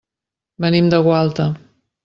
Venim 0.65 0.89
de 0.95 1.03
Gualta. 1.09 1.49